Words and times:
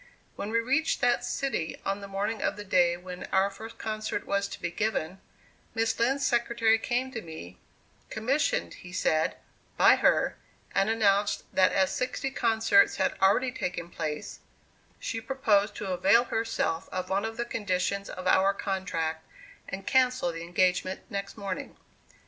When 0.35 0.49
we 0.49 0.59
reached 0.59 0.99
that 1.01 1.23
city, 1.23 1.79
on 1.85 2.01
the 2.01 2.07
morning 2.07 2.41
of 2.41 2.55
the 2.55 2.63
day 2.63 2.97
when 2.97 3.25
our 3.25 3.51
first 3.51 3.77
concert 3.77 4.25
was 4.25 4.47
to 4.47 4.59
be 4.59 4.71
given, 4.71 5.21
Miss 5.75 5.99
Lind's 5.99 6.25
secretary 6.25 6.79
came 6.79 7.11
to 7.11 7.21
me, 7.21 7.59
commissioned, 8.09 8.73
he 8.73 8.91
said, 8.91 9.37
by 9.77 9.97
her, 9.97 10.37
and 10.73 10.89
announced 10.89 11.43
that 11.53 11.71
as 11.71 11.91
sixty 11.91 12.31
concerts 12.31 12.95
had 12.95 13.15
already 13.21 13.51
taken 13.51 13.91
place, 13.91 14.39
she 14.99 15.21
proposed 15.21 15.75
to 15.75 15.91
avail 15.93 16.23
herself 16.23 16.89
of 16.91 17.11
one 17.11 17.23
of 17.23 17.37
the 17.37 17.45
conditions 17.45 18.09
of 18.09 18.25
our 18.25 18.55
contract, 18.55 19.23
and 19.69 19.85
cancel 19.85 20.31
the 20.31 20.41
engagement 20.41 21.01
next 21.11 21.37
morning. 21.37 21.77